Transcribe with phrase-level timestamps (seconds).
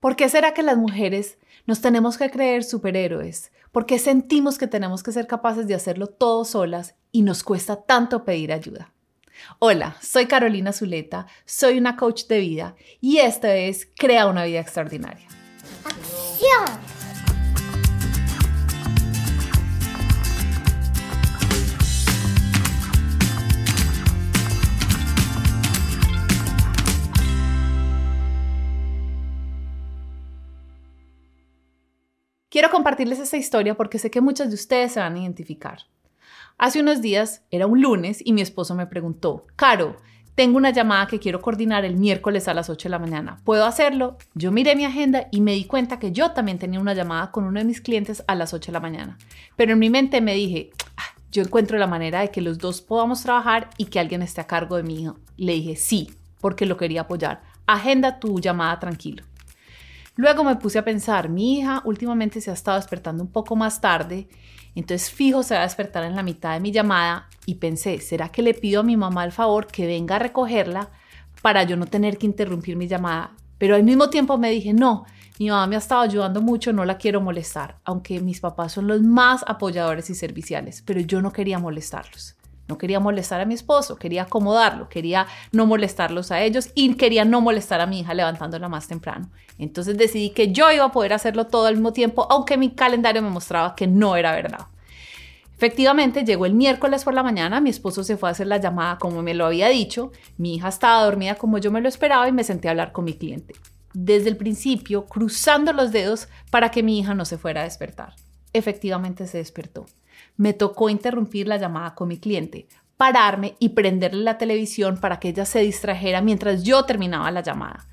[0.00, 3.52] ¿Por qué será que las mujeres nos tenemos que creer superhéroes?
[3.70, 7.82] ¿Por qué sentimos que tenemos que ser capaces de hacerlo todo solas y nos cuesta
[7.82, 8.94] tanto pedir ayuda?
[9.58, 14.60] Hola, soy Carolina Zuleta, soy una coach de vida y esta es Crea una vida
[14.60, 15.28] extraordinaria.
[32.60, 35.78] Quiero compartirles esta historia porque sé que muchas de ustedes se van a identificar.
[36.58, 39.96] Hace unos días, era un lunes, y mi esposo me preguntó, Caro,
[40.34, 43.40] tengo una llamada que quiero coordinar el miércoles a las 8 de la mañana.
[43.44, 44.18] ¿Puedo hacerlo?
[44.34, 47.44] Yo miré mi agenda y me di cuenta que yo también tenía una llamada con
[47.44, 49.16] uno de mis clientes a las 8 de la mañana.
[49.56, 50.68] Pero en mi mente me dije,
[50.98, 54.42] ah, yo encuentro la manera de que los dos podamos trabajar y que alguien esté
[54.42, 55.16] a cargo de mi hijo.
[55.38, 56.10] Le dije sí,
[56.42, 57.40] porque lo quería apoyar.
[57.66, 59.24] Agenda tu llamada tranquilo.
[60.20, 63.80] Luego me puse a pensar, mi hija últimamente se ha estado despertando un poco más
[63.80, 64.28] tarde,
[64.74, 68.28] entonces fijo se va a despertar en la mitad de mi llamada y pensé, ¿será
[68.28, 70.90] que le pido a mi mamá el favor que venga a recogerla
[71.40, 73.30] para yo no tener que interrumpir mi llamada?
[73.56, 75.06] Pero al mismo tiempo me dije, no,
[75.38, 78.88] mi mamá me ha estado ayudando mucho, no la quiero molestar, aunque mis papás son
[78.88, 82.36] los más apoyadores y serviciales, pero yo no quería molestarlos.
[82.70, 87.24] No quería molestar a mi esposo, quería acomodarlo, quería no molestarlos a ellos y quería
[87.24, 89.28] no molestar a mi hija levantándola más temprano.
[89.58, 93.22] Entonces decidí que yo iba a poder hacerlo todo al mismo tiempo, aunque mi calendario
[93.22, 94.68] me mostraba que no era verdad.
[95.56, 98.98] Efectivamente, llegó el miércoles por la mañana, mi esposo se fue a hacer la llamada
[98.98, 102.32] como me lo había dicho, mi hija estaba dormida como yo me lo esperaba y
[102.32, 103.56] me senté a hablar con mi cliente.
[103.94, 108.14] Desde el principio, cruzando los dedos para que mi hija no se fuera a despertar.
[108.52, 109.86] Efectivamente se despertó
[110.36, 115.30] me tocó interrumpir la llamada con mi cliente, pararme y prenderle la televisión para que
[115.30, 117.86] ella se distrajera mientras yo terminaba la llamada.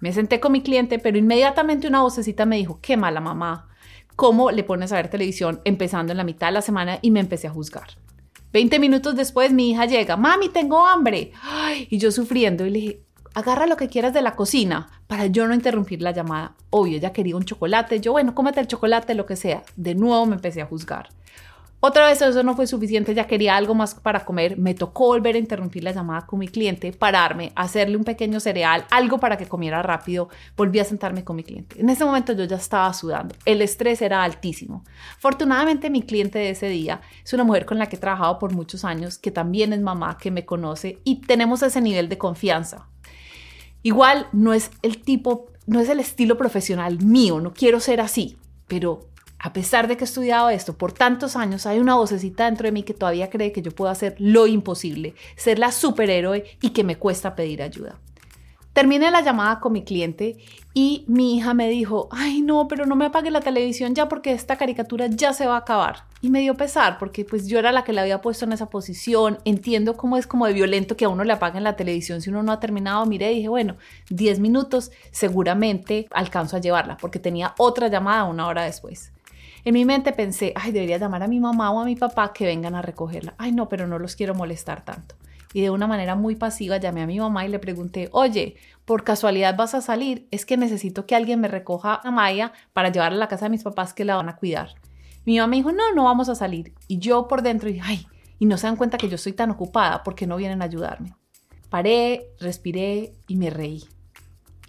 [0.00, 3.68] Me senté con mi cliente, pero inmediatamente una vocecita me dijo, qué mala mamá,
[4.16, 6.98] ¿cómo le pones a ver televisión empezando en la mitad de la semana?
[7.02, 7.88] Y me empecé a juzgar.
[8.52, 11.32] Veinte minutos después mi hija llega, mami, tengo hambre.
[11.88, 13.02] y yo sufriendo y le dije,
[13.34, 16.54] agarra lo que quieras de la cocina para yo no interrumpir la llamada.
[16.70, 19.62] Obvio, ella quería un chocolate, yo bueno, cómete el chocolate, lo que sea.
[19.76, 21.10] De nuevo me empecé a juzgar.
[21.82, 25.36] Otra vez eso no fue suficiente, ya quería algo más para comer, me tocó volver
[25.36, 29.46] a interrumpir la llamada con mi cliente, pararme, hacerle un pequeño cereal, algo para que
[29.46, 31.80] comiera rápido, volví a sentarme con mi cliente.
[31.80, 34.84] En ese momento yo ya estaba sudando, el estrés era altísimo.
[35.16, 38.52] Afortunadamente mi cliente de ese día es una mujer con la que he trabajado por
[38.52, 42.88] muchos años, que también es mamá, que me conoce y tenemos ese nivel de confianza.
[43.82, 48.36] Igual no es el tipo, no es el estilo profesional mío, no quiero ser así,
[48.68, 49.09] pero
[49.42, 52.72] a pesar de que he estudiado esto por tantos años, hay una vocecita dentro de
[52.72, 56.84] mí que todavía cree que yo puedo hacer lo imposible, ser la superhéroe y que
[56.84, 57.98] me cuesta pedir ayuda.
[58.74, 60.36] Terminé la llamada con mi cliente
[60.74, 64.30] y mi hija me dijo, ay no, pero no me apague la televisión ya porque
[64.30, 66.04] esta caricatura ya se va a acabar.
[66.20, 68.70] Y me dio pesar porque pues yo era la que la había puesto en esa
[68.70, 72.30] posición, entiendo cómo es como de violento que a uno le apaguen la televisión si
[72.30, 73.06] uno no ha terminado.
[73.06, 73.76] Miré y dije, bueno,
[74.10, 79.12] 10 minutos seguramente alcanzo a llevarla porque tenía otra llamada una hora después.
[79.64, 82.46] En mi mente pensé, ay, debería llamar a mi mamá o a mi papá que
[82.46, 83.34] vengan a recogerla.
[83.38, 85.16] Ay, no, pero no los quiero molestar tanto.
[85.52, 88.54] Y de una manera muy pasiva llamé a mi mamá y le pregunté, oye,
[88.84, 92.90] por casualidad vas a salir, es que necesito que alguien me recoja a Maya para
[92.90, 94.74] llevarla a la casa de mis papás que la van a cuidar.
[95.26, 96.72] Mi mamá me dijo, no, no vamos a salir.
[96.88, 98.06] Y yo por dentro dije, ay,
[98.38, 101.14] y no se dan cuenta que yo estoy tan ocupada porque no vienen a ayudarme.
[101.68, 103.84] Paré, respiré y me reí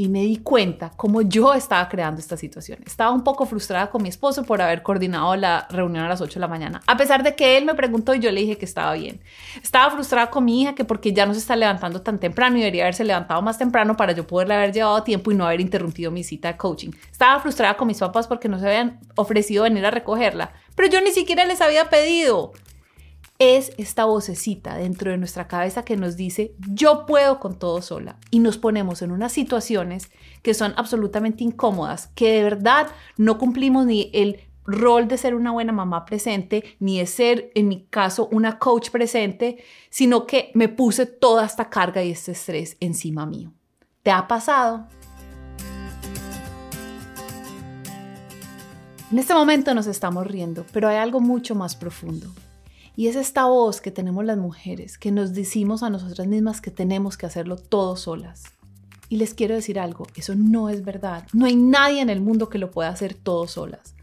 [0.00, 2.78] y me di cuenta cómo yo estaba creando esta situación.
[2.86, 6.34] Estaba un poco frustrada con mi esposo por haber coordinado la reunión a las 8
[6.34, 8.64] de la mañana, a pesar de que él me preguntó y yo le dije que
[8.64, 9.20] estaba bien.
[9.62, 12.60] Estaba frustrada con mi hija que porque ya no se está levantando tan temprano y
[12.60, 16.10] debería haberse levantado más temprano para yo poderle haber llevado tiempo y no haber interrumpido
[16.10, 16.92] mi cita de coaching.
[17.12, 21.02] Estaba frustrada con mis papás porque no se habían ofrecido venir a recogerla, pero yo
[21.02, 22.52] ni siquiera les había pedido
[23.40, 28.18] es esta vocecita dentro de nuestra cabeza que nos dice, yo puedo con todo sola.
[28.30, 30.10] Y nos ponemos en unas situaciones
[30.42, 35.52] que son absolutamente incómodas, que de verdad no cumplimos ni el rol de ser una
[35.52, 40.68] buena mamá presente, ni de ser, en mi caso, una coach presente, sino que me
[40.68, 43.52] puse toda esta carga y este estrés encima mío.
[44.02, 44.86] ¿Te ha pasado?
[49.10, 52.30] En este momento nos estamos riendo, pero hay algo mucho más profundo.
[52.96, 56.70] Y es esta voz que tenemos las mujeres, que nos decimos a nosotras mismas que
[56.70, 58.44] tenemos que hacerlo todo solas.
[59.08, 61.26] Y les quiero decir algo, eso no es verdad.
[61.32, 63.94] No hay nadie en el mundo que lo pueda hacer todo solas.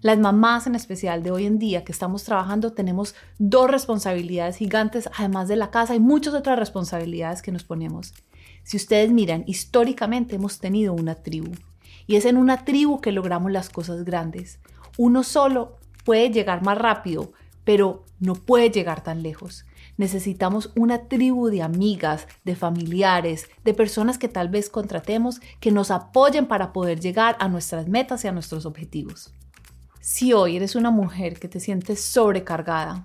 [0.00, 5.08] Las mamás en especial de hoy en día que estamos trabajando tenemos dos responsabilidades gigantes,
[5.16, 8.12] además de la casa y muchas otras responsabilidades que nos ponemos.
[8.62, 11.52] Si ustedes miran, históricamente hemos tenido una tribu
[12.06, 14.58] Y es en una tribu que logramos las cosas grandes.
[14.96, 17.32] Uno solo puede llegar más rápido,
[17.64, 19.64] pero no puede llegar tan lejos.
[19.96, 25.90] Necesitamos una tribu de amigas, de familiares, de personas que tal vez contratemos que nos
[25.90, 29.32] apoyen para poder llegar a nuestras metas y a nuestros objetivos.
[30.00, 33.02] Si hoy eres una mujer que te sientes sobrecargada,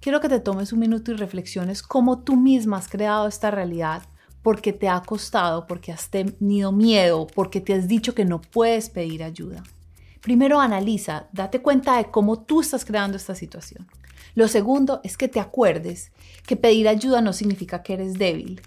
[0.00, 4.02] quiero que te tomes un minuto y reflexiones cómo tú misma has creado esta realidad,
[4.42, 8.90] porque te ha costado, porque has tenido miedo, porque te has dicho que no puedes
[8.90, 9.64] pedir ayuda.
[10.26, 13.86] Primero analiza, date cuenta de cómo tú estás creando esta situación.
[14.34, 16.10] Lo segundo es que te acuerdes
[16.48, 18.60] que pedir ayuda no significa que eres débil,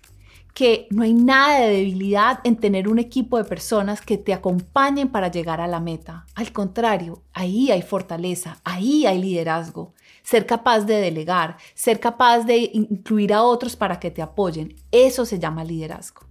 [0.54, 5.10] que no hay nada de debilidad en tener un equipo de personas que te acompañen
[5.10, 6.26] para llegar a la meta.
[6.34, 9.94] Al contrario, ahí hay fortaleza, ahí hay liderazgo.
[10.24, 15.26] Ser capaz de delegar, ser capaz de incluir a otros para que te apoyen, eso
[15.26, 16.29] se llama liderazgo.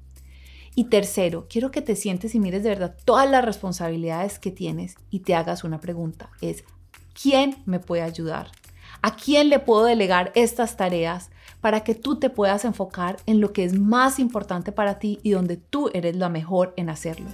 [0.78, 4.94] Y tercero, quiero que te sientes y mires de verdad todas las responsabilidades que tienes
[5.10, 6.30] y te hagas una pregunta.
[6.40, 6.62] Es,
[7.20, 8.52] ¿quién me puede ayudar?
[9.02, 11.30] ¿A quién le puedo delegar estas tareas
[11.60, 15.32] para que tú te puedas enfocar en lo que es más importante para ti y
[15.32, 17.26] donde tú eres la mejor en hacerlo?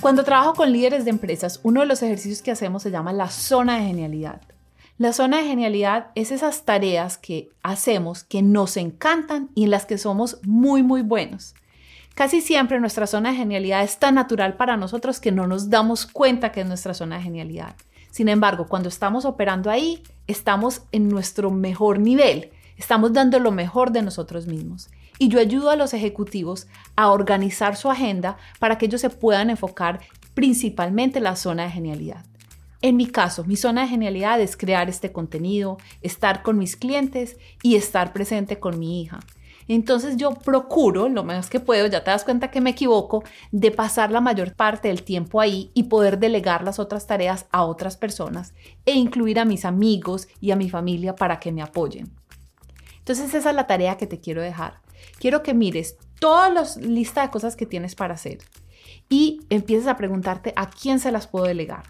[0.00, 3.28] Cuando trabajo con líderes de empresas, uno de los ejercicios que hacemos se llama la
[3.28, 4.40] zona de genialidad.
[4.96, 9.86] La zona de genialidad es esas tareas que hacemos que nos encantan y en las
[9.86, 11.56] que somos muy, muy buenos.
[12.14, 16.06] Casi siempre nuestra zona de genialidad es tan natural para nosotros que no nos damos
[16.06, 17.74] cuenta que es nuestra zona de genialidad.
[18.12, 23.90] Sin embargo, cuando estamos operando ahí, estamos en nuestro mejor nivel, estamos dando lo mejor
[23.90, 24.90] de nosotros mismos.
[25.18, 29.50] Y yo ayudo a los ejecutivos a organizar su agenda para que ellos se puedan
[29.50, 30.02] enfocar
[30.34, 32.24] principalmente en la zona de genialidad.
[32.84, 37.38] En mi caso, mi zona de genialidad es crear este contenido, estar con mis clientes
[37.62, 39.20] y estar presente con mi hija.
[39.68, 43.70] Entonces yo procuro, lo menos que puedo, ya te das cuenta que me equivoco, de
[43.70, 47.96] pasar la mayor parte del tiempo ahí y poder delegar las otras tareas a otras
[47.96, 48.52] personas
[48.84, 52.12] e incluir a mis amigos y a mi familia para que me apoyen.
[52.98, 54.82] Entonces esa es la tarea que te quiero dejar.
[55.18, 58.40] Quiero que mires toda la lista de cosas que tienes para hacer
[59.08, 61.84] y empieces a preguntarte a quién se las puedo delegar.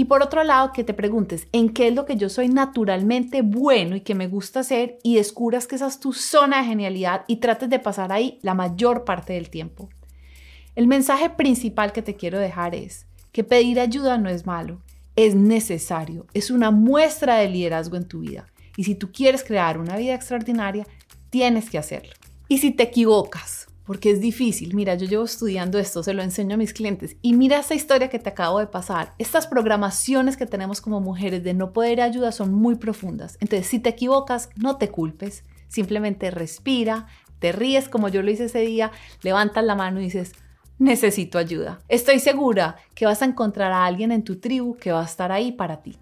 [0.00, 3.42] Y por otro lado, que te preguntes en qué es lo que yo soy naturalmente
[3.42, 7.24] bueno y que me gusta hacer y descubras que esa es tu zona de genialidad
[7.26, 9.90] y trates de pasar ahí la mayor parte del tiempo.
[10.74, 14.80] El mensaje principal que te quiero dejar es que pedir ayuda no es malo,
[15.16, 18.46] es necesario, es una muestra de liderazgo en tu vida.
[18.78, 20.86] Y si tú quieres crear una vida extraordinaria,
[21.28, 22.14] tienes que hacerlo.
[22.48, 24.72] Y si te equivocas, porque es difícil.
[24.72, 28.08] Mira, yo llevo estudiando esto, se lo enseño a mis clientes y mira esta historia
[28.08, 29.14] que te acabo de pasar.
[29.18, 33.36] Estas programaciones que tenemos como mujeres de no poder ayuda son muy profundas.
[33.40, 37.08] Entonces, si te equivocas, no te culpes, simplemente respira,
[37.40, 38.92] te ríes como yo lo hice ese día,
[39.22, 40.34] levantas la mano y dices,
[40.78, 41.80] necesito ayuda.
[41.88, 45.32] Estoy segura que vas a encontrar a alguien en tu tribu que va a estar
[45.32, 45.98] ahí para ti.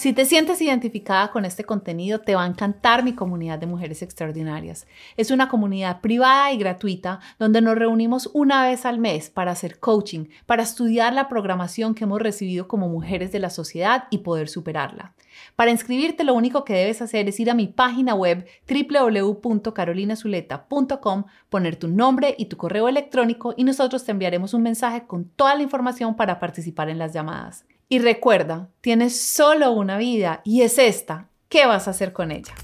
[0.00, 4.00] Si te sientes identificada con este contenido, te va a encantar mi comunidad de mujeres
[4.00, 4.86] extraordinarias.
[5.18, 9.78] Es una comunidad privada y gratuita donde nos reunimos una vez al mes para hacer
[9.78, 14.48] coaching, para estudiar la programación que hemos recibido como mujeres de la sociedad y poder
[14.48, 15.12] superarla.
[15.54, 21.76] Para inscribirte lo único que debes hacer es ir a mi página web www.carolinazuleta.com, poner
[21.76, 25.62] tu nombre y tu correo electrónico y nosotros te enviaremos un mensaje con toda la
[25.62, 27.66] información para participar en las llamadas.
[27.92, 31.28] Y recuerda, tienes solo una vida y es esta.
[31.48, 32.54] ¿Qué vas a hacer con ella?